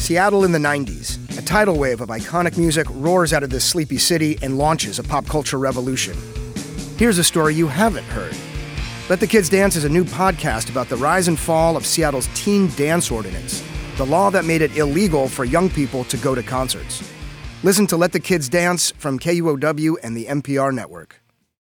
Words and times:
Seattle 0.00 0.44
in 0.44 0.52
the 0.52 0.58
90s. 0.58 1.18
A 1.36 1.42
tidal 1.42 1.76
wave 1.76 2.00
of 2.00 2.10
iconic 2.10 2.56
music 2.56 2.86
roars 2.90 3.32
out 3.32 3.42
of 3.42 3.50
this 3.50 3.64
sleepy 3.64 3.98
city 3.98 4.38
and 4.40 4.56
launches 4.56 5.00
a 5.00 5.02
pop 5.02 5.26
culture 5.26 5.58
revolution. 5.58 6.16
Here's 6.96 7.18
a 7.18 7.24
story 7.24 7.56
you 7.56 7.66
haven't 7.66 8.04
heard. 8.04 8.36
Let 9.08 9.18
the 9.18 9.26
Kids 9.26 9.48
Dance 9.48 9.74
is 9.74 9.82
a 9.84 9.88
new 9.88 10.04
podcast 10.04 10.70
about 10.70 10.88
the 10.88 10.96
rise 10.96 11.26
and 11.26 11.36
fall 11.36 11.76
of 11.76 11.84
Seattle's 11.84 12.28
teen 12.34 12.68
dance 12.76 13.10
ordinance, 13.10 13.64
the 13.96 14.06
law 14.06 14.30
that 14.30 14.44
made 14.44 14.62
it 14.62 14.76
illegal 14.76 15.26
for 15.26 15.44
young 15.44 15.68
people 15.68 16.04
to 16.04 16.16
go 16.18 16.36
to 16.36 16.42
concerts. 16.42 17.02
Listen 17.64 17.88
to 17.88 17.96
Let 17.96 18.12
the 18.12 18.20
Kids 18.20 18.48
Dance 18.48 18.92
from 18.92 19.18
KUOW 19.18 19.96
and 20.04 20.16
the 20.16 20.26
NPR 20.26 20.72
network. 20.72 21.20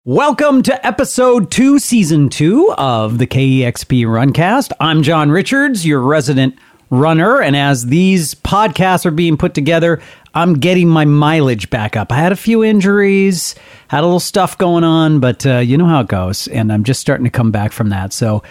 Welcome 0.06 0.62
to 0.62 0.86
episode 0.86 1.50
two, 1.50 1.78
season 1.78 2.30
two 2.30 2.72
of 2.78 3.18
the 3.18 3.26
KEXP 3.26 4.04
Runcast. 4.06 4.72
I'm 4.80 5.02
John 5.02 5.30
Richards, 5.30 5.86
your 5.86 6.00
resident 6.00 6.56
runner. 6.90 7.40
And 7.40 7.56
as 7.56 7.86
these 7.86 8.34
podcasts 8.34 9.06
are 9.06 9.10
being 9.10 9.36
put 9.36 9.54
together, 9.54 10.00
I'm 10.36 10.54
getting 10.54 10.88
my 10.88 11.04
mileage 11.04 11.70
back 11.70 11.96
up. 11.96 12.10
I 12.10 12.16
had 12.16 12.32
a 12.32 12.36
few 12.36 12.64
injuries, 12.64 13.54
had 13.86 14.00
a 14.00 14.06
little 14.06 14.18
stuff 14.18 14.58
going 14.58 14.82
on, 14.82 15.20
but 15.20 15.46
uh, 15.46 15.58
you 15.58 15.76
know 15.78 15.86
how 15.86 16.00
it 16.00 16.08
goes. 16.08 16.48
And 16.48 16.72
I'm 16.72 16.82
just 16.82 17.00
starting 17.00 17.22
to 17.24 17.30
come 17.30 17.52
back 17.52 17.70
from 17.70 17.90
that. 17.90 18.12
So 18.12 18.42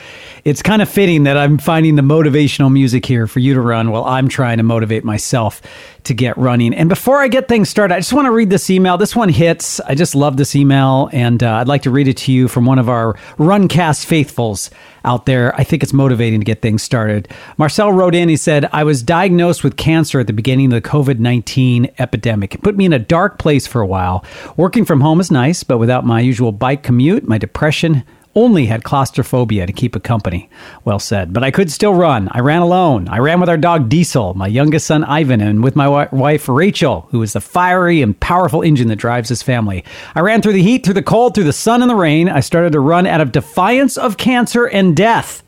it's 0.46 0.62
kind 0.62 0.82
of 0.82 0.88
fitting 0.88 1.24
that 1.24 1.38
I'm 1.38 1.58
finding 1.58 1.96
the 1.96 2.02
motivational 2.02 2.72
music 2.72 3.06
here 3.06 3.28
for 3.28 3.40
you 3.40 3.54
to 3.54 3.62
run 3.62 3.92
while 3.92 4.06
I'm 4.06 4.30
trying 4.30 4.58
to 4.58 4.64
motivate 4.64 5.04
myself 5.04 5.62
to 6.06 6.14
get 6.14 6.38
running. 6.38 6.74
And 6.74 6.90
before 6.90 7.22
I 7.22 7.28
get 7.28 7.48
things 7.48 7.70
started, 7.70 7.94
I 7.94 8.00
just 8.00 8.14
want 8.14 8.26
to 8.26 8.32
read 8.32 8.50
this 8.50 8.70
email. 8.70 8.98
This 8.98 9.16
one 9.16 9.30
hits. 9.30 9.80
I 9.82 9.96
just 9.96 10.16
love 10.16 10.38
this 10.38 10.56
email, 10.56 11.10
and 11.12 11.42
uh, 11.42 11.56
I'd 11.56 11.68
like 11.68 11.84
to 11.84 11.92
read 11.92 12.08
it 12.08 12.18
to 12.18 12.32
you 12.32 12.48
from 12.48 12.66
one 12.66 12.80
of 12.80 12.90
our 12.90 13.14
Runcast 13.38 14.06
faithfuls 14.06 14.70
out 15.06 15.26
there. 15.26 15.56
I 15.56 15.64
think 15.64 15.84
it's 15.84 15.94
motivating 15.94 16.40
to 16.40 16.46
get 16.46 16.62
things 16.62 16.84
started. 16.84 17.28
Marcel 17.58 17.92
wrote 17.92 18.16
in, 18.16 18.30
he 18.30 18.38
said, 18.38 18.70
I 18.72 18.84
was 18.84 19.04
diagnosed 19.04 19.64
with 19.64 19.78
cancer 19.78 20.20
at 20.20 20.28
the 20.28 20.34
beginning 20.34 20.74
of 20.74 20.84
the 20.84 20.90
COVID 20.90 21.20
19 21.20 21.92
epidemic. 22.00 22.56
It 22.56 22.62
put 22.62 22.76
me 22.76 22.86
in 22.86 22.94
a 22.94 23.00
dark 23.00 23.40
place 23.40 23.68
for 23.68 23.82
a 23.82 23.88
while. 23.88 24.26
Working 24.58 24.86
from 24.86 25.02
home 25.02 25.20
is 25.20 25.32
nice, 25.32 25.64
but 25.64 25.78
without 25.78 26.06
my 26.06 26.20
usual 26.20 26.52
bike 26.52 26.84
commute, 26.84 27.28
my 27.28 27.38
depression 27.38 28.04
only 28.36 28.66
had 28.66 28.84
claustrophobia 28.84 29.66
to 29.66 29.74
keep 29.74 29.96
it 29.96 30.04
company. 30.04 30.50
Well 30.86 31.00
said. 31.00 31.34
But 31.34 31.44
I 31.44 31.52
could 31.52 31.72
still 31.72 31.94
run. 31.94 32.30
I 32.32 32.40
ran 32.40 32.62
alone. 32.62 33.08
I 33.08 33.20
ran 33.20 33.40
with 33.40 33.50
our 33.50 33.58
dog 33.58 33.90
Diesel, 33.90 34.34
my 34.34 34.48
youngest 34.48 34.88
son 34.88 35.04
Ivan, 35.04 35.42
and 35.42 35.64
with 35.64 35.76
my 35.76 36.08
wife 36.08 36.50
Rachel, 36.50 37.08
who 37.12 37.22
is 37.22 37.34
the 37.34 37.42
fiery 37.42 38.02
and 38.02 38.20
powerful 38.20 38.62
engine 38.62 38.88
that 38.88 38.96
drives 38.96 39.30
his 39.30 39.44
family. 39.44 39.84
I 40.16 40.22
ran 40.22 40.42
through 40.42 40.54
the 40.54 40.64
heat, 40.64 40.84
through 40.84 40.96
the 40.96 41.04
cold, 41.04 41.36
through 41.36 41.44
the 41.44 41.54
sun 41.54 41.82
and 41.82 41.90
the 41.90 41.96
rain. 41.96 42.30
I 42.30 42.40
started 42.40 42.74
to 42.74 42.80
run 42.80 43.06
out 43.06 43.22
of 43.22 43.32
defiance 43.32 43.98
of 43.98 44.18
cancer 44.18 44.66
and 44.66 44.96
death. 44.96 45.44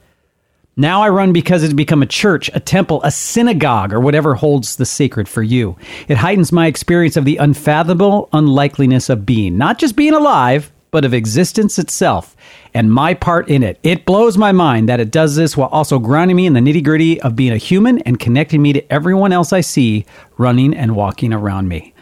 Now 0.78 1.02
I 1.02 1.09
run 1.09 1.31
because 1.31 1.63
it's 1.63 1.73
become 1.73 2.02
a 2.02 2.08
church, 2.08 2.52
a 2.53 2.59
temple, 2.59 3.02
a 3.03 3.09
synagogue, 3.09 3.94
or 3.94 4.02
whatever 4.02 4.36
holds 4.36 4.75
the 4.75 4.86
sacred 4.86 5.30
for 5.30 5.41
you. 5.41 5.78
It 6.09 6.17
heightens 6.17 6.52
my 6.52 6.67
experience 6.67 7.16
of 7.16 7.23
the 7.23 7.38
unfathomable 7.38 8.28
unlikeliness 8.33 9.09
of 9.09 9.25
being, 9.25 9.58
not 9.58 9.80
just 9.80 9.95
being 9.95 10.13
alive, 10.13 10.73
but 10.96 11.04
of 11.04 11.14
existence 11.14 11.78
itself 11.78 12.38
and 12.74 12.90
my 12.90 13.14
part 13.14 13.50
in 13.50 13.64
it. 13.64 13.78
It 13.84 14.06
blows 14.06 14.38
my 14.38 14.54
mind 14.54 14.88
that 14.88 15.02
it 15.02 15.12
does 15.12 15.36
this 15.36 15.58
while 15.58 15.68
also 15.68 16.00
grounding 16.00 16.38
me 16.38 16.46
in 16.46 16.54
the 16.54 16.62
nitty 16.62 16.86
gritty 16.86 17.20
of 17.20 17.36
being 17.36 17.52
a 17.52 17.58
human 17.58 18.00
and 18.04 18.18
connecting 18.18 18.62
me 18.62 18.72
to 18.72 18.94
everyone 18.94 19.34
else 19.34 19.52
I 19.52 19.60
see 19.60 20.06
running 20.38 20.74
and 20.74 20.96
walking 20.96 21.34
around 21.34 21.68
me. 21.68 21.94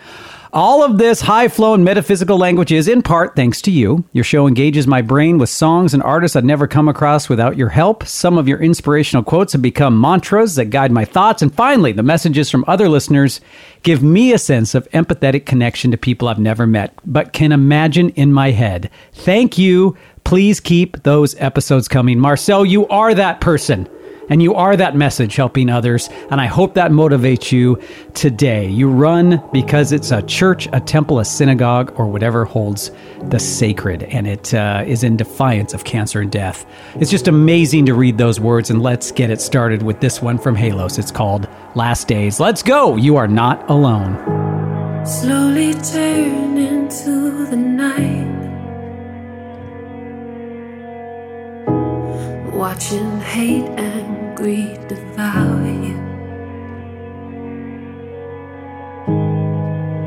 All 0.56 0.84
of 0.84 1.00
this 1.00 1.20
high 1.20 1.48
flown 1.48 1.84
metaphysical 1.84 2.38
language 2.38 2.72
is 2.72 2.88
in 2.88 3.02
part 3.02 3.36
thanks 3.36 3.60
to 3.64 3.72
you. 3.72 4.04
Your 4.12 4.24
show 4.24 4.48
engages 4.48 4.86
my 4.86 5.02
brain 5.02 5.40
with 5.40 5.50
songs 5.50 5.96
and 5.96 6.04
artists 6.04 6.36
I'd 6.36 6.46
never 6.46 6.68
come 6.68 6.88
across 6.88 7.28
without 7.28 7.58
your 7.58 7.70
help. 7.70 8.06
Some 8.06 8.38
of 8.38 8.48
your 8.48 8.62
inspirational 8.62 9.24
quotes 9.24 9.54
have 9.54 9.64
become 9.64 10.00
mantras 10.00 10.54
that 10.54 10.66
guide 10.66 10.92
my 10.92 11.06
thoughts. 11.06 11.42
And 11.42 11.52
finally, 11.52 11.92
the 11.92 12.04
messages 12.04 12.52
from 12.52 12.66
other 12.68 12.88
listeners 12.88 13.42
give 13.82 14.04
me 14.04 14.32
a 14.32 14.38
sense 14.38 14.76
of 14.76 14.88
empathetic 14.92 15.48
connection 15.48 15.90
to 15.90 15.98
people 15.98 16.28
I've 16.28 16.38
never 16.38 16.68
met, 16.68 16.94
but 17.04 17.34
can 17.34 17.52
imagine 17.52 18.10
in 18.10 18.32
my 18.32 18.52
head. 18.52 18.92
Thank 19.12 19.58
you. 19.58 19.98
Please 20.24 20.60
keep 20.60 21.02
those 21.02 21.36
episodes 21.40 21.88
coming. 21.88 22.20
Marcel, 22.20 22.64
you 22.64 22.88
are 22.90 23.16
that 23.16 23.42
person. 23.42 23.90
And 24.30 24.42
you 24.42 24.56
are 24.56 24.76
that 24.76 24.96
message 24.96 25.36
helping 25.36 25.70
others. 25.70 26.10
And 26.30 26.40
I 26.40 26.46
hope 26.46 26.74
that 26.76 26.92
motivates 26.92 27.52
you 27.52 27.80
today. 28.14 28.68
You 28.68 28.90
run 28.90 29.44
because 29.52 29.92
it's 29.92 30.12
a 30.12 30.22
church, 30.22 30.68
a 30.74 30.80
temple, 30.80 31.20
a 31.20 31.26
synagogue, 31.26 31.94
or 31.98 32.08
whatever 32.08 32.46
holds 32.46 32.92
the 33.24 33.40
sacred. 33.40 34.04
And 34.04 34.28
it 34.28 34.54
uh, 34.54 34.84
is 34.86 35.04
in 35.04 35.18
defiance 35.18 35.74
of 35.74 35.84
cancer 35.84 36.22
and 36.22 36.32
death. 36.32 36.66
It's 36.96 37.12
just 37.12 37.28
amazing 37.28 37.86
to 37.88 37.94
read 37.94 38.18
those 38.18 38.40
words. 38.40 38.70
And 38.70 38.82
let's 38.82 39.12
get 39.12 39.30
it 39.30 39.42
started 39.42 39.84
with 39.84 40.00
this 40.00 40.22
one 40.22 40.38
from 40.38 40.56
HÆLOS. 40.56 41.00
It's 41.00 41.12
called 41.12 41.48
Last 41.76 42.08
Days. 42.08 42.40
Let's 42.40 42.64
go. 42.64 42.96
You 42.96 43.18
are 43.18 43.28
not 43.28 43.70
alone. 43.70 44.18
Slowly 45.06 45.74
turn 45.74 46.58
into 46.58 47.46
the 47.48 47.58
night. 47.58 48.23
Watching 52.64 53.20
hate 53.20 53.68
and 53.78 54.38
greed 54.38 54.88
devour 54.88 55.66
you. 55.66 55.98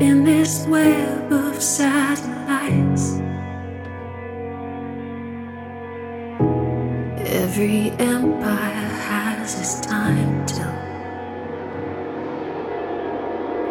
In 0.01 0.23
this 0.23 0.65
web 0.65 1.31
of 1.31 1.61
satellites, 1.61 3.19
every 7.27 7.91
empire 7.99 8.89
has 9.05 9.59
its 9.59 9.79
time 9.81 10.43
till. 10.47 10.77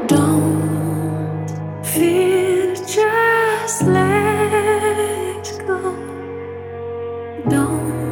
Don't 0.07 1.49
fear, 1.85 2.73
just 2.77 3.83
let 3.83 5.43
go. 5.67 5.81
Don't 7.49 8.06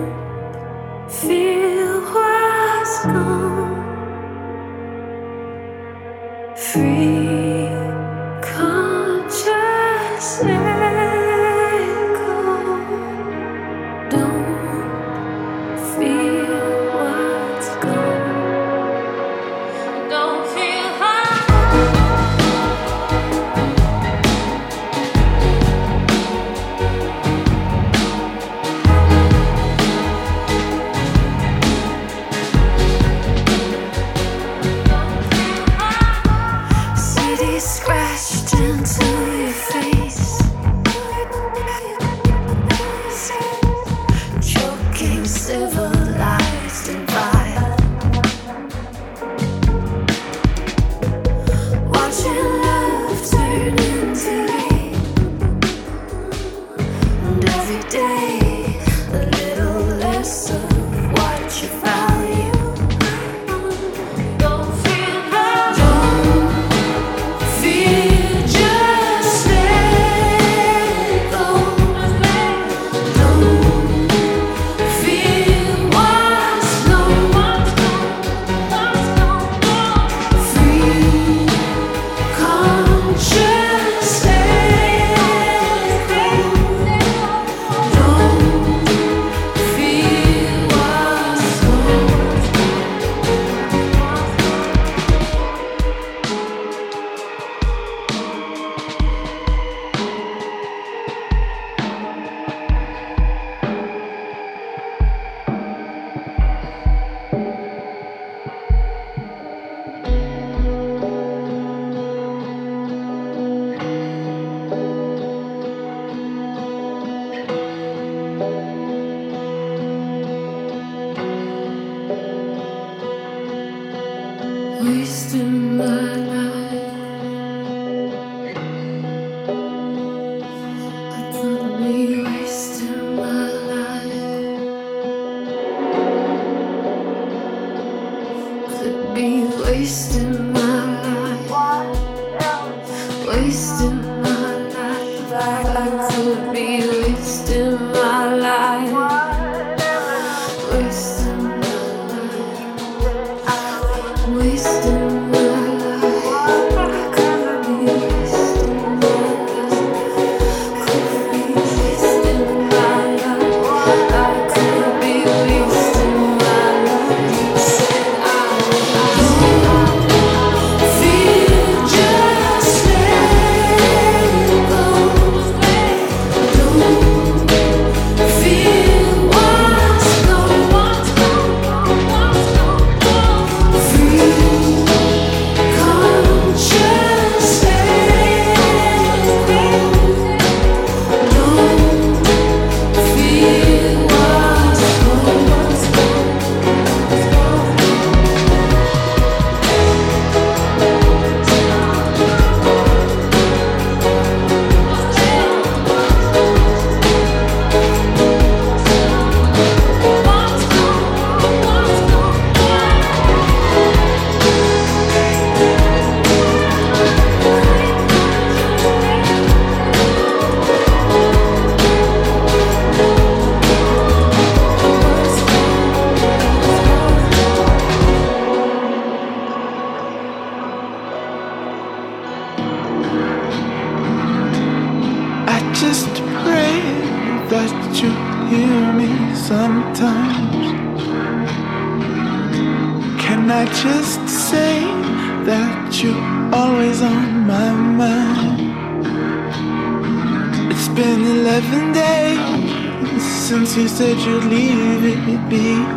what's. 3.06 3.44
Free, 6.56 7.73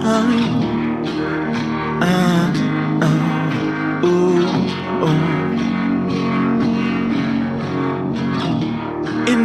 In 0.08 0.14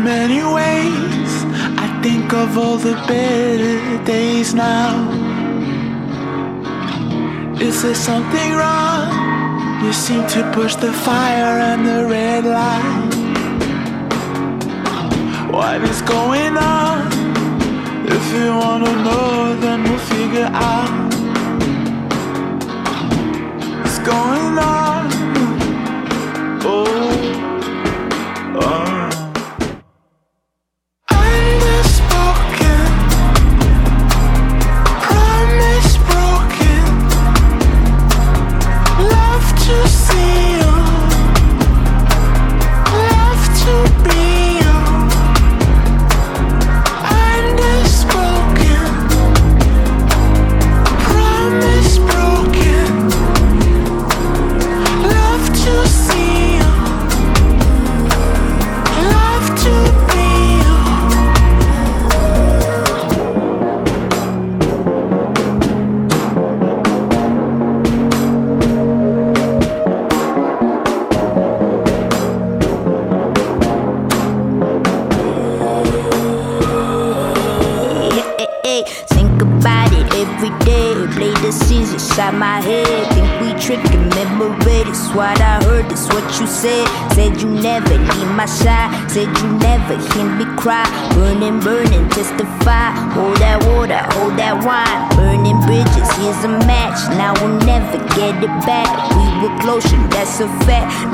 many 0.04 0.44
ways, 0.44 1.32
I 1.76 1.98
think 2.00 2.32
of 2.32 2.56
all 2.56 2.76
the 2.78 2.94
better 3.08 4.04
days 4.04 4.54
now. 4.54 5.10
Is 7.60 7.82
there 7.82 7.96
something 7.96 8.52
wrong? 8.52 9.82
You 9.82 9.92
seem 9.92 10.24
to 10.28 10.48
push 10.52 10.76
the 10.76 10.92
fire 10.92 11.58
and 11.58 11.84
the 11.84 12.06
red 12.06 12.44
light. 12.44 13.14
What 15.50 15.82
is 15.82 16.02
going 16.02 16.56
on? 16.56 17.10
If 18.06 18.24
you 18.32 18.54
wanna 18.54 18.94
know, 19.02 19.56
then 19.60 19.82
figure 20.32 20.48
out 20.54 21.12
what's 23.82 23.98
going 23.98 24.56
on. 24.56 25.10
Oh, 26.64 26.86
oh. 28.56 28.91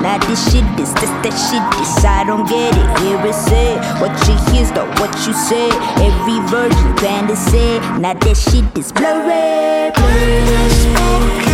Now 0.03 0.19
this 0.19 0.41
shit 0.51 0.65
is 0.79 0.93
this 0.95 1.11
that 1.25 1.35
shit 1.47 1.65
is. 1.83 2.05
I 2.05 2.25
don't 2.25 2.47
get 2.49 2.73
it. 2.77 2.89
Here 3.01 3.21
it 3.27 3.35
said. 3.35 3.79
What 4.01 4.13
you 4.27 4.35
hear's 4.51 4.71
not 4.71 4.89
what 5.01 5.15
you 5.27 5.33
say 5.33 5.69
every 5.99 6.39
version 6.49 6.97
trying 6.97 7.27
to 7.27 7.37
say 7.37 7.81
now 7.99 8.15
that 8.15 8.37
shit 8.37 8.67
is 8.79 8.93
blurry. 8.93 9.91
Blurry. 9.95 11.48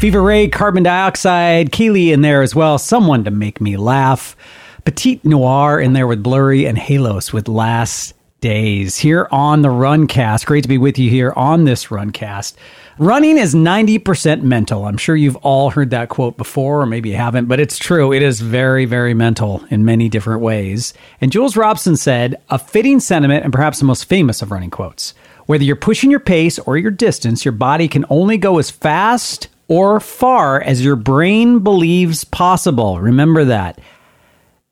Fever 0.00 0.22
Ray, 0.22 0.46
Carbon 0.46 0.84
Dioxide, 0.84 1.72
Kele 1.72 2.12
in 2.12 2.20
there 2.20 2.40
as 2.40 2.54
well. 2.54 2.78
Someone 2.78 3.24
to 3.24 3.32
make 3.32 3.60
me 3.60 3.76
laugh. 3.76 4.36
Petite 4.84 5.24
Noir 5.24 5.80
in 5.80 5.92
there 5.92 6.06
with 6.06 6.22
Blurry 6.22 6.66
and 6.66 6.78
HÆLOS 6.78 7.32
with 7.32 7.48
Last 7.48 8.14
Days 8.40 8.96
here 8.96 9.26
on 9.32 9.62
the 9.62 9.70
Runcast. 9.70 10.46
Great 10.46 10.62
to 10.62 10.68
be 10.68 10.78
with 10.78 11.00
you 11.00 11.10
here 11.10 11.32
on 11.34 11.64
this 11.64 11.86
Runcast. 11.86 12.54
Running 12.98 13.38
is 13.38 13.56
90% 13.56 14.42
mental. 14.42 14.84
I'm 14.84 14.98
sure 14.98 15.16
you've 15.16 15.34
all 15.38 15.70
heard 15.70 15.90
that 15.90 16.10
quote 16.10 16.36
before, 16.36 16.82
or 16.82 16.86
maybe 16.86 17.08
you 17.08 17.16
haven't, 17.16 17.46
but 17.46 17.58
it's 17.58 17.76
true. 17.76 18.12
It 18.12 18.22
is 18.22 18.40
very, 18.40 18.84
very 18.84 19.14
mental 19.14 19.64
in 19.68 19.84
many 19.84 20.08
different 20.08 20.42
ways. 20.42 20.94
And 21.20 21.32
Jules 21.32 21.56
Robson 21.56 21.96
said, 21.96 22.40
a 22.50 22.58
fitting 22.60 23.00
sentiment 23.00 23.42
and 23.42 23.52
perhaps 23.52 23.80
the 23.80 23.84
most 23.84 24.04
famous 24.04 24.42
of 24.42 24.52
running 24.52 24.70
quotes. 24.70 25.12
Whether 25.46 25.64
you're 25.64 25.74
pushing 25.74 26.12
your 26.12 26.20
pace 26.20 26.60
or 26.60 26.78
your 26.78 26.92
distance, 26.92 27.44
your 27.44 27.50
body 27.50 27.88
can 27.88 28.04
only 28.08 28.38
go 28.38 28.60
as 28.60 28.70
fast 28.70 29.48
or 29.68 30.00
far 30.00 30.60
as 30.60 30.84
your 30.84 30.96
brain 30.96 31.60
believes 31.60 32.24
possible. 32.24 33.00
Remember 33.00 33.44
that. 33.44 33.80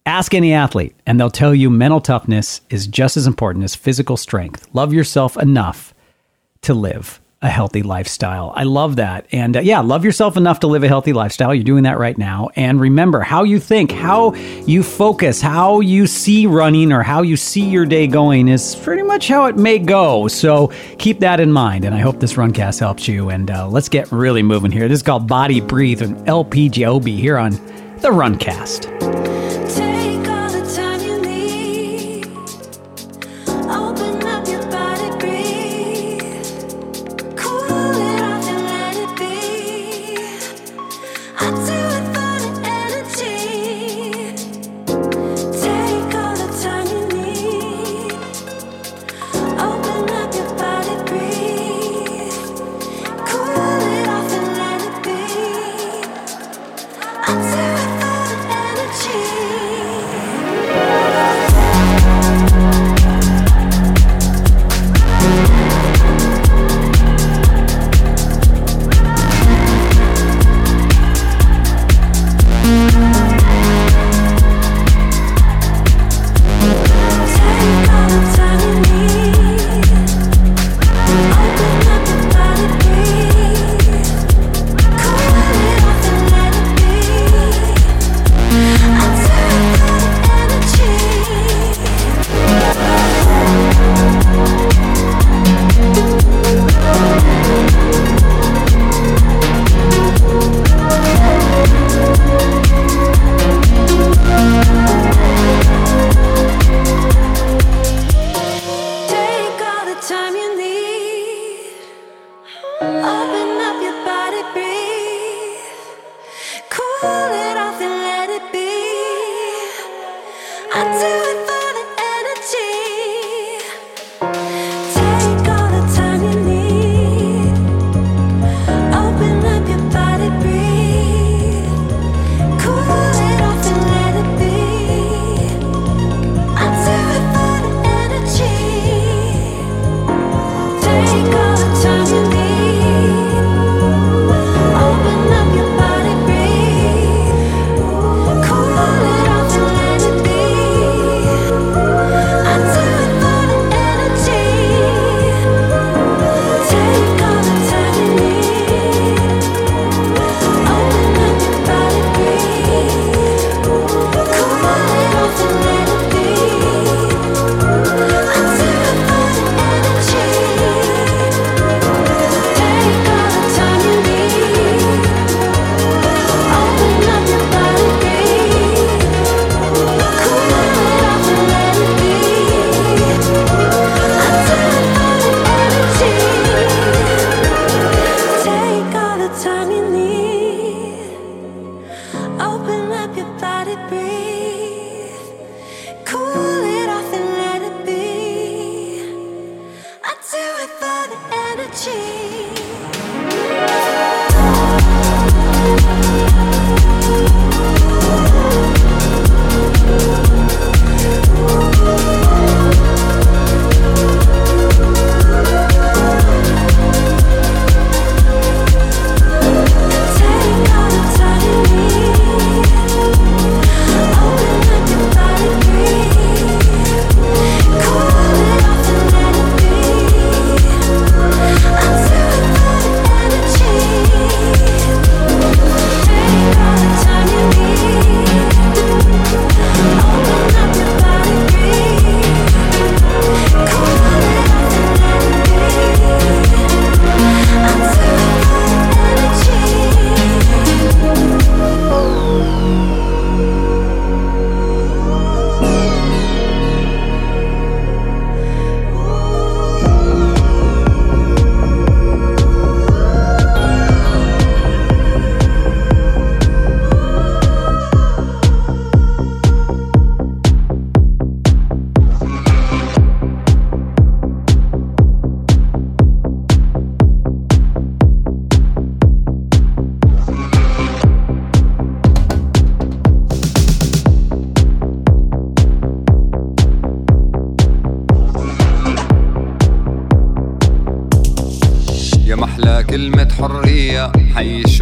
Ask 0.05 0.35
any 0.35 0.53
athlete, 0.53 0.95
and 1.07 1.19
they'll 1.19 1.31
tell 1.31 1.55
you 1.55 1.69
mental 1.69 2.01
toughness 2.01 2.61
is 2.71 2.87
just 2.87 3.17
as 3.17 3.27
important 3.27 3.65
as 3.65 3.75
physical 3.75 4.17
strength. 4.17 4.67
Love 4.73 4.93
yourself 4.93 5.37
enough 5.37 5.95
to 6.63 6.75
live 6.75 7.21
a 7.47 7.51
healthy 7.51 7.83
lifestyle. 7.83 8.53
I 8.55 8.65
love 8.65 8.97
that. 8.97 9.27
And 9.33 9.57
uh, 9.57 9.61
yeah, 9.61 9.81
love 9.81 10.05
yourself 10.05 10.37
enough 10.37 10.61
to 10.61 10.67
live 10.67 10.83
a 10.83 10.89
healthy 10.89 11.13
lifestyle. 11.13 11.55
You're 11.55 11.65
doing 11.65 11.85
that 11.85 11.99
right 11.99 12.19
now. 12.19 12.51
And 12.57 12.81
remember, 12.81 13.21
how 13.21 13.45
you 13.45 13.59
think, 13.59 13.93
how 13.93 14.35
you 14.35 14.83
focus, 14.83 15.41
how 15.41 15.81
you 15.81 16.07
see 16.07 16.47
running, 16.47 16.93
or 16.93 17.03
how 17.03 17.23
you 17.23 17.37
see 17.37 17.67
your 17.69 17.87
day 17.87 18.07
going 18.07 18.49
is 18.49 18.77
pretty 18.77 19.03
much 19.03 19.29
how 19.29 19.47
it 19.47 19.57
may 19.57 19.79
go. 19.79 20.29
So 20.29 20.73
keep 20.99 21.21
that 21.21 21.41
in 21.41 21.53
mind. 21.53 21.85
And 21.85 21.95
I 21.95 22.01
hope 22.01 22.21
this 22.21 22.35
Runcast 22.35 22.81
helps 22.81 23.09
you. 23.09 23.31
And 23.31 23.51
uh, 23.51 23.69
let's 23.69 23.89
get 23.89 24.11
really 24.13 24.43
moving 24.43 24.73
here. 24.73 24.89
This 24.89 24.99
is 24.99 25.03
called 25.03 25.27
Body 25.27 25.61
Breathe 25.61 26.03
and 26.03 26.29
LP 26.29 26.69
Giobbi 26.69 27.17
here 27.19 27.39
on 27.39 27.53
the 27.99 28.11
Runcast. 28.11 29.26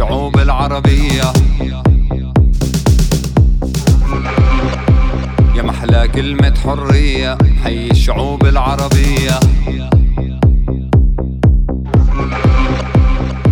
الشعوب 0.05 0.39
العربية. 0.39 1.33
يا 5.55 5.61
محلى 5.61 6.07
كلمة 6.07 6.53
حرية 6.63 7.37
حي 7.63 7.87
الشعوب 7.91 8.45
العربية. 8.45 9.39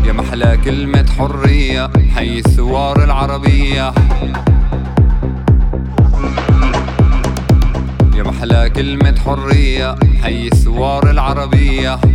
يا 0.05 0.13
محلى 0.13 0.57
كلمة 0.65 1.05
حرية 1.17 1.89
حي 2.15 2.39
الثوار 2.39 3.03
العربية. 3.03 3.93
يا 8.15 8.23
محلى 8.23 8.69
كلمة 8.69 9.15
حرية 9.25 9.95
حي 10.23 10.47
الثوار 10.47 11.09
العربية. 11.09 12.12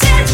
said 0.00 0.29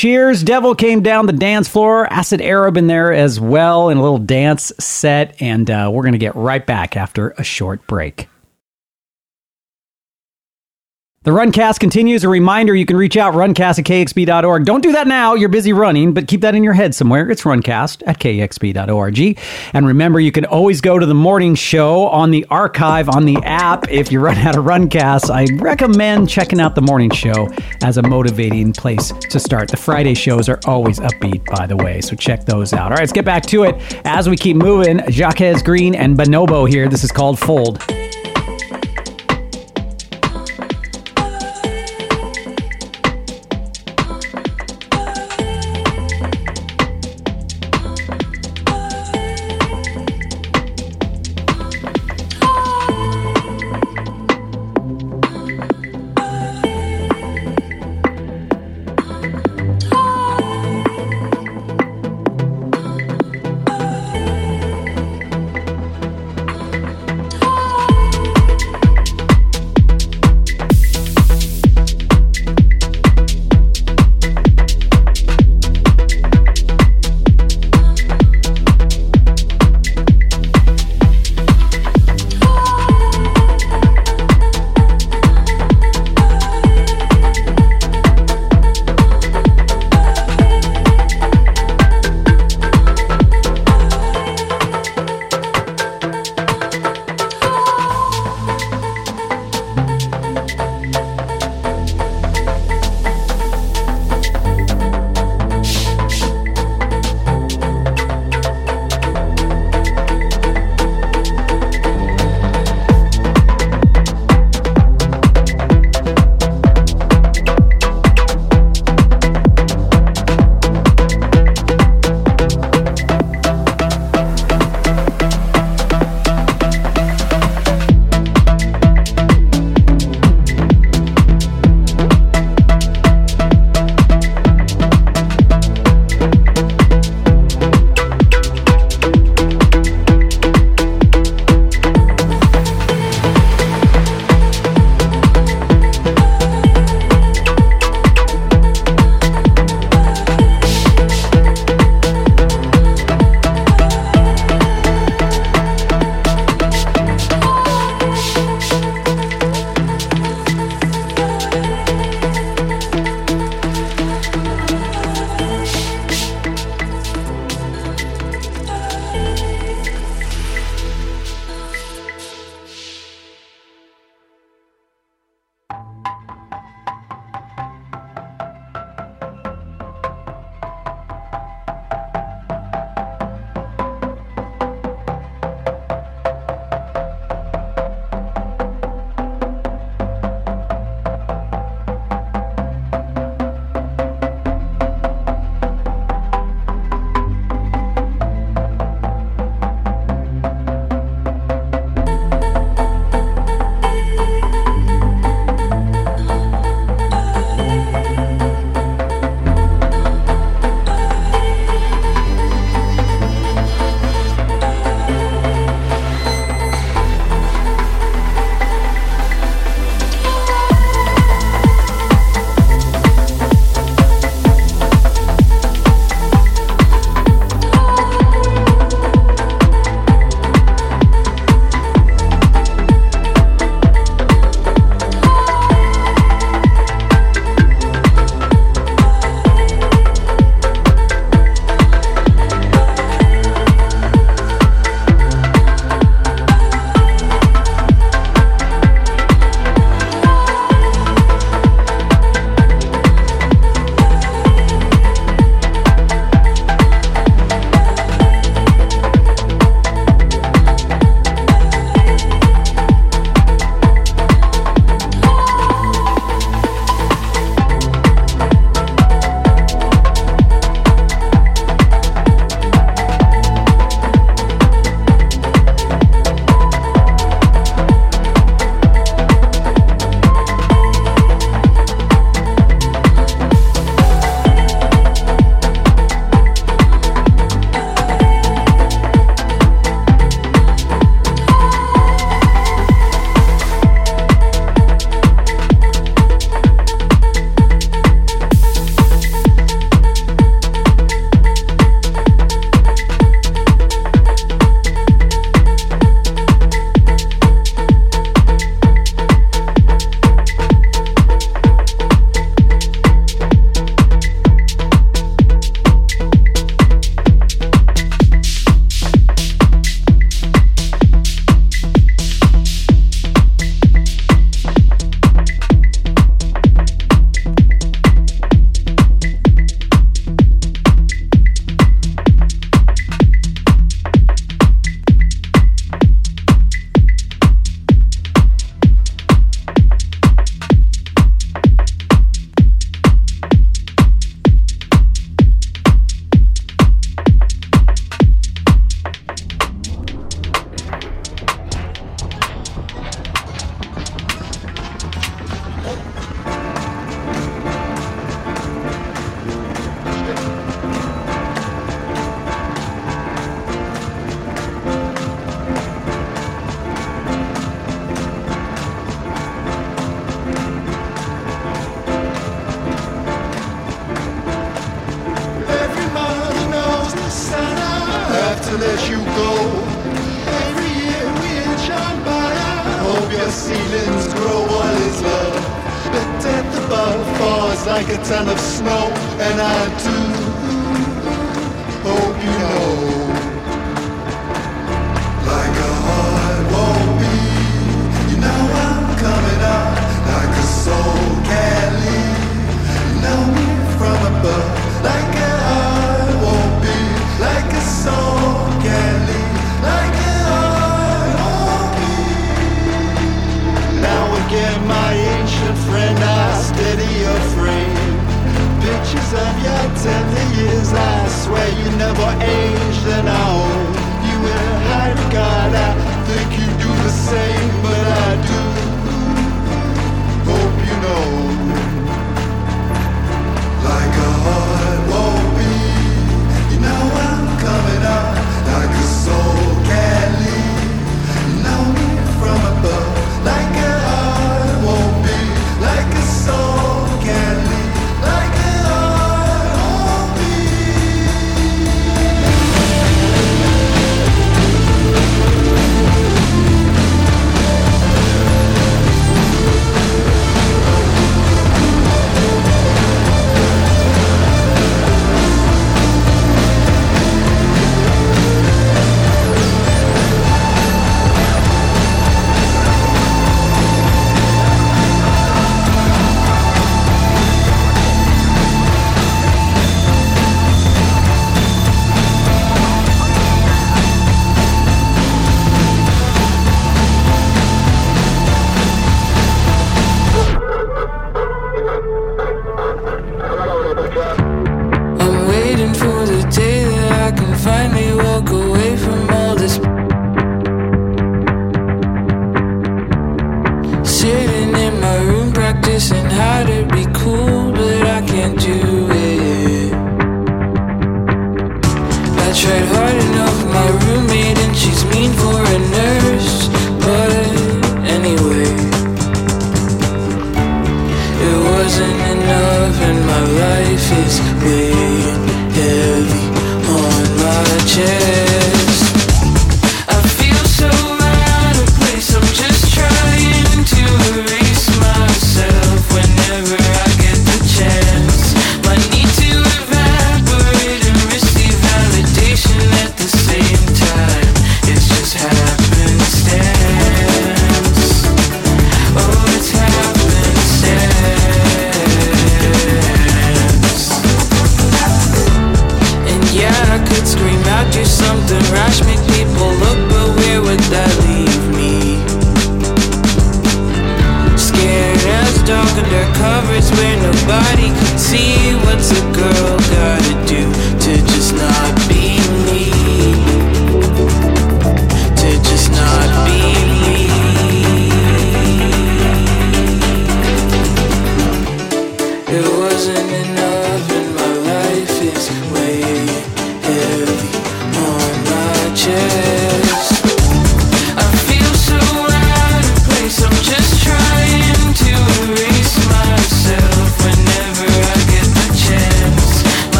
Shears, 0.00 0.42
Devil 0.42 0.74
came 0.74 1.02
down 1.02 1.26
the 1.26 1.34
dance 1.34 1.68
floor. 1.68 2.10
Acid 2.10 2.40
Arab 2.40 2.78
in 2.78 2.86
there 2.86 3.12
as 3.12 3.38
well, 3.38 3.90
in 3.90 3.98
a 3.98 4.00
little 4.00 4.16
dance 4.16 4.72
set. 4.80 5.36
And 5.42 5.70
uh, 5.70 5.90
we're 5.92 6.04
going 6.04 6.12
to 6.12 6.18
get 6.18 6.34
right 6.34 6.64
back 6.64 6.96
after 6.96 7.32
a 7.36 7.44
short 7.44 7.86
break. 7.86 8.29
The 11.22 11.32
Runcast 11.32 11.80
continues. 11.80 12.24
A 12.24 12.30
reminder 12.30 12.74
you 12.74 12.86
can 12.86 12.96
reach 12.96 13.18
out, 13.18 13.34
runcast 13.34 13.78
at 13.78 13.84
kexp.org. 13.84 14.64
Don't 14.64 14.80
do 14.80 14.92
that 14.92 15.06
now. 15.06 15.34
You're 15.34 15.50
busy 15.50 15.74
running, 15.74 16.14
but 16.14 16.26
keep 16.26 16.40
that 16.40 16.54
in 16.54 16.64
your 16.64 16.72
head 16.72 16.94
somewhere. 16.94 17.28
It's 17.28 17.42
runcast 17.42 18.02
at 18.06 18.18
kexp.org. 18.18 19.38
And 19.74 19.86
remember, 19.86 20.18
you 20.18 20.32
can 20.32 20.46
always 20.46 20.80
go 20.80 20.98
to 20.98 21.04
the 21.04 21.14
morning 21.14 21.56
show 21.56 22.08
on 22.08 22.30
the 22.30 22.46
archive 22.48 23.10
on 23.10 23.26
the 23.26 23.36
app. 23.42 23.90
If 23.90 24.10
you 24.10 24.18
run 24.18 24.38
out 24.38 24.56
of 24.56 24.64
Runcast, 24.64 25.28
I 25.28 25.44
recommend 25.62 26.30
checking 26.30 26.58
out 26.58 26.74
the 26.74 26.80
morning 26.80 27.10
show 27.10 27.50
as 27.82 27.98
a 27.98 28.02
motivating 28.02 28.72
place 28.72 29.12
to 29.28 29.38
start. 29.38 29.68
The 29.68 29.76
Friday 29.76 30.14
shows 30.14 30.48
are 30.48 30.58
always 30.64 31.00
upbeat, 31.00 31.44
by 31.54 31.66
the 31.66 31.76
way, 31.76 32.00
so 32.00 32.16
check 32.16 32.46
those 32.46 32.72
out. 32.72 32.84
All 32.84 32.90
right, 32.92 33.00
let's 33.00 33.12
get 33.12 33.26
back 33.26 33.44
to 33.48 33.64
it. 33.64 33.76
As 34.06 34.26
we 34.26 34.38
keep 34.38 34.56
moving, 34.56 35.02
Jacques 35.10 35.64
Green 35.64 35.94
and 35.94 36.16
Bonobo 36.16 36.66
here. 36.66 36.88
This 36.88 37.04
is 37.04 37.12
called 37.12 37.38
Fold. 37.38 37.78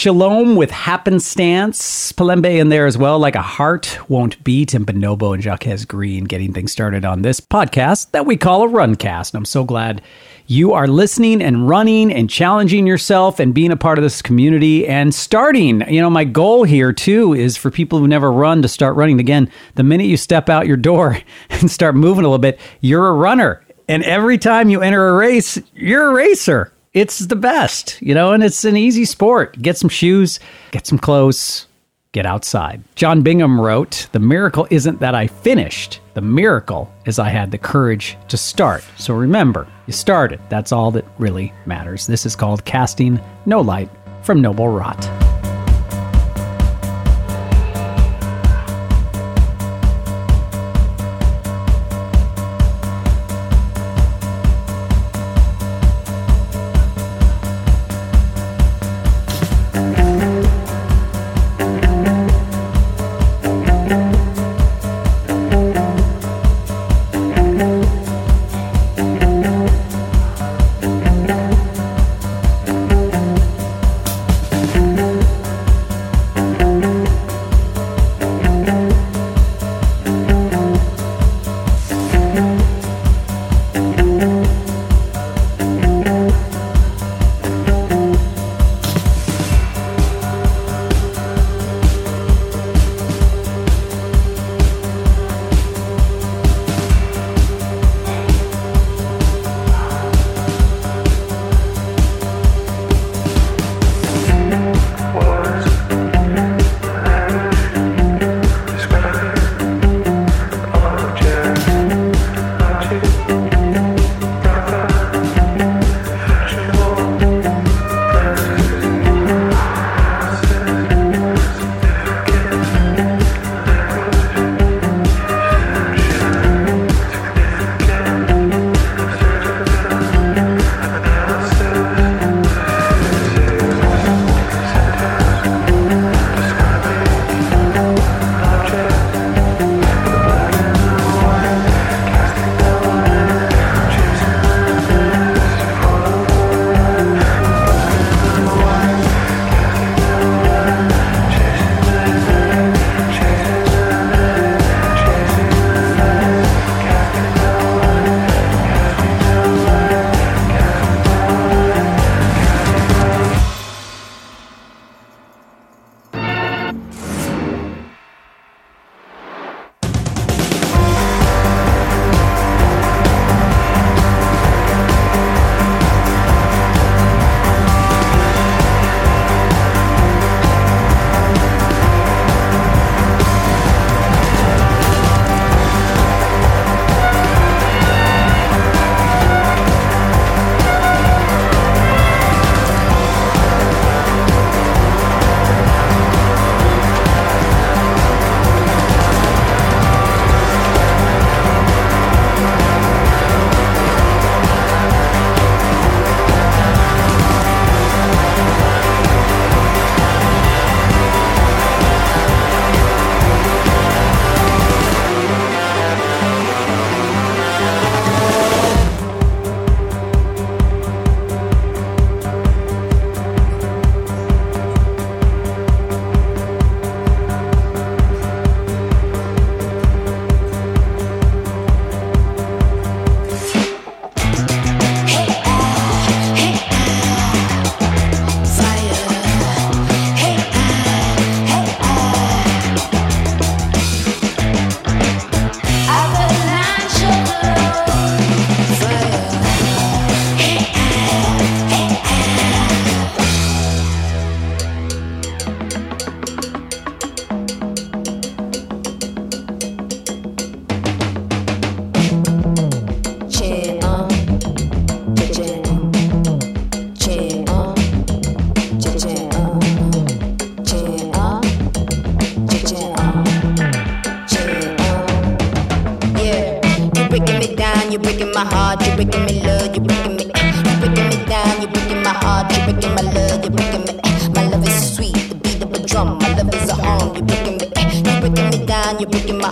Shalom 0.00 0.56
with 0.56 0.70
Happenstance. 0.70 2.12
Pelembe 2.12 2.58
in 2.58 2.70
there 2.70 2.86
as 2.86 2.96
well, 2.96 3.18
like 3.18 3.34
a 3.34 3.42
heart 3.42 3.98
won't 4.08 4.42
beat. 4.42 4.72
And 4.72 4.86
Bonobo 4.86 5.34
and 5.34 5.42
Jacques 5.42 5.86
Green 5.88 6.24
getting 6.24 6.54
things 6.54 6.72
started 6.72 7.04
on 7.04 7.20
this 7.20 7.38
podcast 7.38 8.10
that 8.12 8.24
we 8.24 8.38
call 8.38 8.62
a 8.62 8.68
Runcast. 8.68 9.34
And 9.34 9.40
I'm 9.40 9.44
so 9.44 9.62
glad 9.62 10.00
you 10.46 10.72
are 10.72 10.88
listening 10.88 11.42
and 11.42 11.68
running 11.68 12.10
and 12.10 12.30
challenging 12.30 12.86
yourself 12.86 13.38
and 13.38 13.52
being 13.52 13.72
a 13.72 13.76
part 13.76 13.98
of 13.98 14.02
this 14.02 14.22
community 14.22 14.88
and 14.88 15.14
starting. 15.14 15.82
You 15.92 16.00
know, 16.00 16.08
my 16.08 16.24
goal 16.24 16.64
here 16.64 16.94
too 16.94 17.34
is 17.34 17.58
for 17.58 17.70
people 17.70 17.98
who've 17.98 18.08
never 18.08 18.32
run 18.32 18.62
to 18.62 18.68
start 18.68 18.96
running 18.96 19.20
again. 19.20 19.52
The 19.74 19.82
minute 19.82 20.06
you 20.06 20.16
step 20.16 20.48
out 20.48 20.66
your 20.66 20.78
door 20.78 21.18
and 21.50 21.70
start 21.70 21.94
moving 21.94 22.24
a 22.24 22.28
little 22.28 22.38
bit, 22.38 22.58
you're 22.80 23.08
a 23.08 23.12
runner. 23.12 23.62
And 23.86 24.02
every 24.04 24.38
time 24.38 24.70
you 24.70 24.80
enter 24.80 25.08
a 25.08 25.12
race, 25.12 25.60
you're 25.74 26.08
a 26.08 26.14
racer. 26.14 26.72
It's 26.92 27.20
the 27.20 27.36
best, 27.36 28.02
you 28.02 28.14
know, 28.14 28.32
and 28.32 28.42
it's 28.42 28.64
an 28.64 28.76
easy 28.76 29.04
sport. 29.04 29.56
Get 29.62 29.76
some 29.76 29.88
shoes, 29.88 30.40
get 30.72 30.88
some 30.88 30.98
clothes, 30.98 31.68
get 32.10 32.26
outside. 32.26 32.82
John 32.96 33.22
Bingham 33.22 33.60
wrote, 33.60 34.08
The 34.10 34.18
miracle 34.18 34.66
isn't 34.72 34.98
that 34.98 35.14
I 35.14 35.28
finished. 35.28 36.00
The 36.14 36.20
miracle 36.20 36.92
is 37.06 37.20
I 37.20 37.28
had 37.28 37.52
the 37.52 37.58
courage 37.58 38.18
to 38.26 38.36
start. 38.36 38.82
So 38.96 39.14
remember, 39.14 39.68
you 39.86 39.92
started. 39.92 40.40
That's 40.48 40.72
all 40.72 40.90
that 40.90 41.04
really 41.18 41.52
matters. 41.64 42.08
This 42.08 42.26
is 42.26 42.34
called 42.34 42.64
Casting 42.64 43.20
No 43.46 43.60
Light 43.60 43.88
from 44.24 44.40
Noble 44.40 44.66
Rot. 44.66 44.98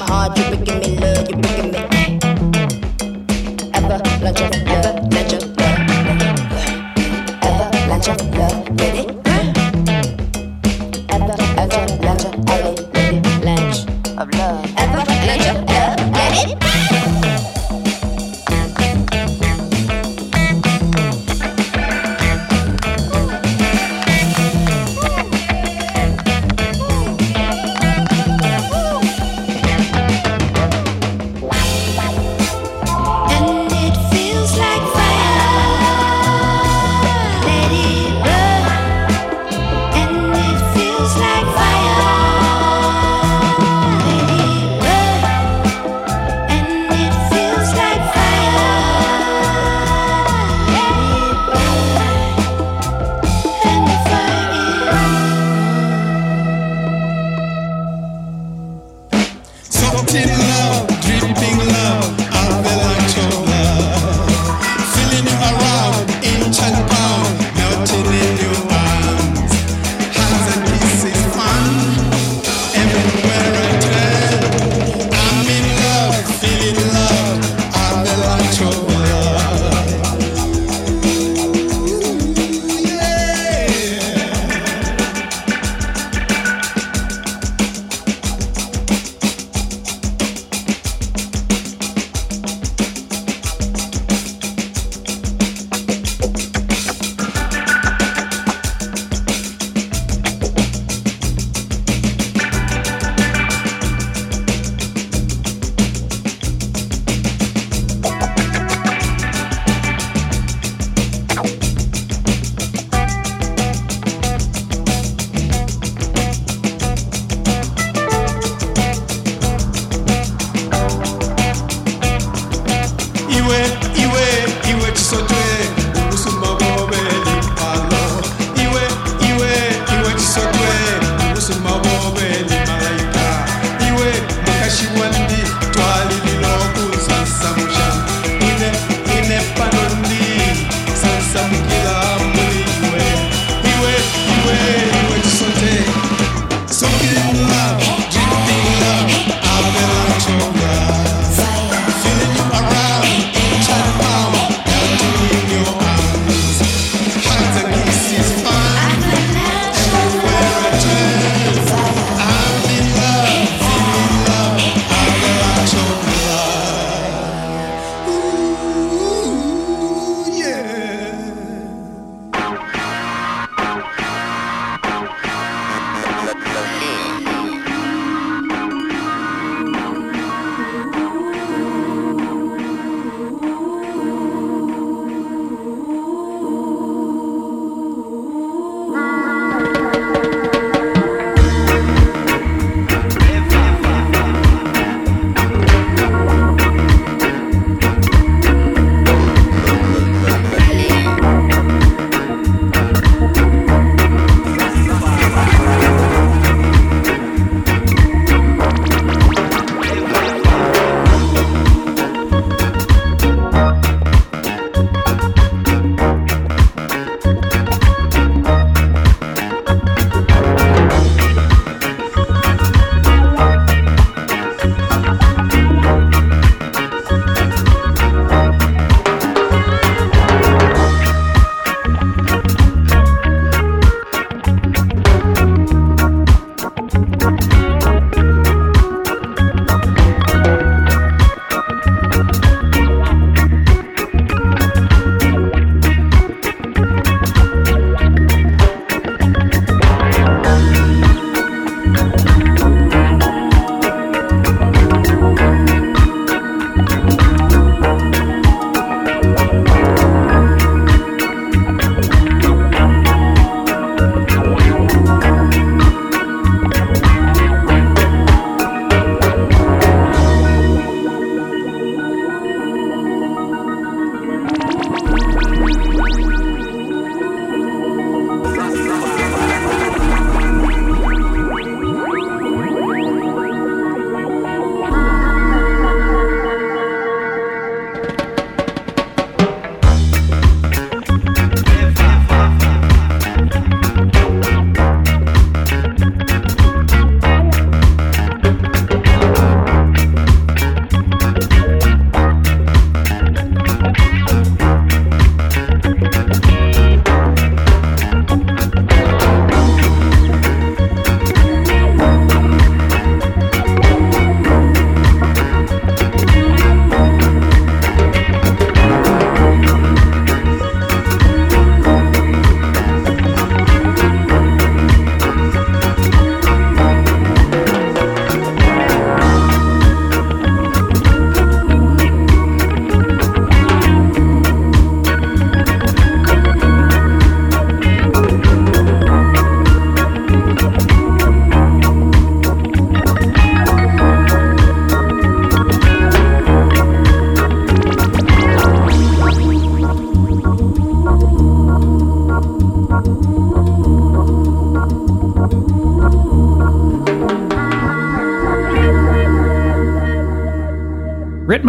Down, 0.06 0.36
you're 0.36 0.56
breaking 0.56 0.77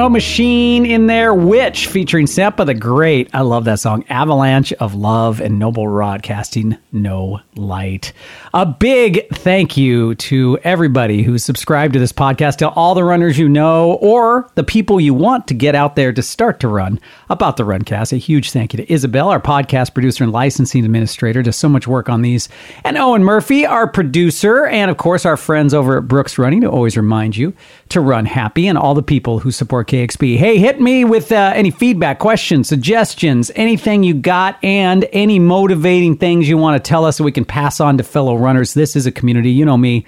Machine 0.10 0.86
in 0.86 1.07
there, 1.07 1.34
Witch 1.34 1.88
featuring 1.88 2.26
Sampa 2.26 2.66
the 2.66 2.74
Great. 2.74 3.30
I 3.34 3.41
love 3.41 3.66
that 3.66 3.80
song. 3.80 4.03
Avalanche 4.10 4.74
of 4.74 4.95
Love 4.95 5.39
and 5.39 5.60
Noble 5.60 5.88
Rot 5.88 6.24
Casting, 6.24 6.78
No 6.91 7.39
Light. 7.55 8.12
A 8.53 8.66
big 8.66 9.28
thank 9.36 9.78
you 9.78 10.16
to 10.16 10.57
everybody 10.64 11.24
who's 11.24 11.43
subscribed 11.45 11.93
to 11.93 11.99
this 11.99 12.12
podcast, 12.12 12.57
to 12.57 12.70
all 12.70 12.95
the 12.95 13.03
runners 13.03 13.38
you 13.38 13.47
know, 13.47 13.93
or 14.01 14.49
the 14.55 14.64
people 14.64 14.99
you 14.99 15.14
want 15.14 15.47
to 15.47 15.53
get 15.53 15.76
out 15.76 15.95
there 15.95 16.12
to 16.12 16.22
start 16.22 16.60
to 16.60 16.68
run 16.68 16.99
about 17.30 17.57
the 17.57 17.64
Runcast. 17.64 18.12
A 18.12 18.18
huge 18.18 18.51
thank 18.51 18.74
you 18.74 18.78
to 18.78 18.91
Isabel, 18.91 19.30
our 19.30 19.39
podcast 19.39 19.93
producer 19.93 20.24
and 20.24 20.34
licensing 20.34 20.84
administrator, 20.84 21.43
does 21.43 21.55
so 21.55 21.70
much 21.70 21.88
work 21.88 22.10
on 22.10 22.24
these, 22.24 22.49
and 22.84 22.97
Owen 22.97 23.24
Murphy, 23.24 23.66
our 23.66 23.88
producer, 23.88 24.66
and 24.66 24.89
of 24.89 24.97
course 24.97 25.26
our 25.26 25.38
friends 25.38 25.74
over 25.74 25.97
at 25.97 26.07
Brooks 26.07 26.38
Running, 26.38 26.62
to 26.62 26.70
always 26.70 26.97
remind 26.97 27.38
you 27.38 27.53
to 27.89 28.01
run 28.01 28.26
happy, 28.26 28.68
and 28.68 28.78
all 28.78 28.95
the 28.95 29.03
people 29.03 29.39
who 29.39 29.51
support 29.51 29.88
KEXP. 30.00 30.38
Hey, 30.38 30.58
hit 30.58 30.80
me 30.80 31.04
with 31.04 31.32
uh, 31.32 31.52
any 31.54 31.72
feedback, 31.72 32.20
questions, 32.20 32.70
suggestions, 32.70 33.52
anything 33.56 34.04
you 34.04 34.14
got, 34.14 34.58
and 34.64 35.06
any 35.12 35.39
motivating 35.39 36.16
things 36.16 36.47
you 36.47 36.58
want 36.58 36.82
to 36.82 36.88
tell 36.88 37.04
us 37.04 37.18
so 37.18 37.24
we 37.24 37.34
can 37.34 37.43
pass 37.43 37.82
on 37.82 37.97
to 37.97 38.04
fellow 38.04 38.38
runners. 38.38 38.74
This 38.74 38.95
is 38.95 39.06
a 39.06 39.12
community. 39.12 39.52
You 39.52 39.66
know 39.66 39.78
me. 39.78 40.06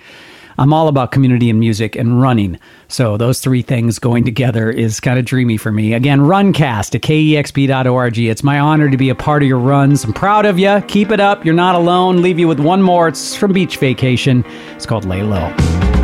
I'm 0.57 0.71
all 0.71 0.87
about 0.87 1.11
community 1.11 1.49
and 1.49 1.59
music 1.59 1.95
and 1.95 2.21
running. 2.21 2.57
So 2.87 3.17
those 3.17 3.41
three 3.41 3.61
things 3.61 3.99
going 3.99 4.23
together 4.23 4.69
is 4.69 4.99
kind 4.99 5.19
of 5.19 5.25
dreamy 5.25 5.57
for 5.57 5.71
me. 5.71 5.93
Again, 5.93 6.21
Runcast 6.21 6.95
at 6.95 7.01
kexp.org. 7.01 8.17
It's 8.17 8.43
my 8.43 8.59
honor 8.59 8.89
to 8.89 8.97
be 8.97 9.09
a 9.09 9.15
part 9.15 9.43
of 9.43 9.49
your 9.49 9.59
runs. 9.59 10.03
I'm 10.03 10.13
proud 10.13 10.45
of 10.45 10.57
you. 10.57 10.81
Keep 10.87 11.11
it 11.11 11.19
up. 11.19 11.43
You're 11.43 11.53
not 11.53 11.75
alone. 11.75 12.21
Leave 12.21 12.39
you 12.39 12.47
with 12.47 12.59
one 12.59 12.81
more. 12.81 13.09
It's 13.09 13.35
from 13.35 13.51
Beach 13.51 13.77
Vacation. 13.77 14.45
It's 14.75 14.85
called 14.85 15.05
Lay 15.05 15.23
Low. 15.23 16.00